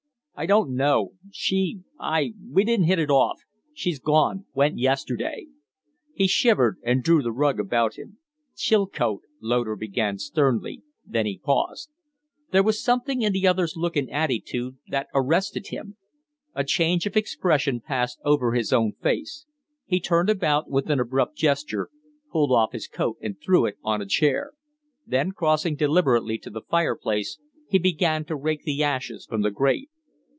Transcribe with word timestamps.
"I 0.33 0.47
don't 0.47 0.73
know. 0.75 1.09
She 1.29 1.81
I 1.99 2.33
We 2.49 2.63
didn't 2.63 2.87
hit 2.87 2.97
it 2.97 3.11
off. 3.11 3.41
She's 3.75 3.99
gone 3.99 4.45
went 4.55 4.79
yesterday." 4.79 5.45
He 6.15 6.25
shivered 6.25 6.77
and 6.83 7.03
drew 7.03 7.21
the 7.21 7.31
rug 7.31 7.59
about 7.59 7.93
him. 7.93 8.17
"Chilcote" 8.55 9.21
Loder 9.51 9.75
began, 9.75 10.17
sternly; 10.17 10.81
then 11.05 11.27
he 11.27 11.37
paused. 11.37 11.91
There 12.51 12.63
was 12.63 12.83
something 12.83 13.21
in 13.21 13.33
the 13.33 13.45
other's 13.45 13.75
look 13.77 13.95
and 13.95 14.09
attitude 14.09 14.77
that 14.87 15.09
arrested 15.13 15.67
him. 15.67 15.95
A 16.55 16.63
change 16.63 17.05
of 17.05 17.15
expression 17.15 17.79
passed 17.79 18.17
over 18.25 18.53
his 18.53 18.73
own 18.73 18.93
face; 18.93 19.45
he 19.85 19.99
turned 19.99 20.31
about 20.31 20.71
with 20.71 20.89
an 20.89 20.99
abrupt 20.99 21.35
gesture, 21.37 21.91
pulled 22.31 22.51
off 22.51 22.71
his 22.71 22.87
coat 22.87 23.17
and 23.21 23.39
threw 23.39 23.67
it 23.67 23.77
on 23.83 24.01
a 24.01 24.07
chair; 24.07 24.53
then 25.05 25.33
crossing 25.33 25.75
deliberately 25.75 26.39
to 26.39 26.49
the 26.49 26.61
fireplace, 26.67 27.37
he 27.69 27.77
began 27.77 28.25
to 28.25 28.35
rake 28.35 28.63
the 28.63 28.81
ashes 28.81 29.27
from 29.27 29.43
the 29.43 29.51
grate. 29.51 29.91